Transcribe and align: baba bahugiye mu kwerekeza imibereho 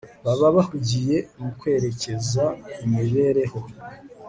baba 0.25 0.47
bahugiye 0.57 1.17
mu 1.41 1.49
kwerekeza 1.59 2.43
imibereho 2.83 3.59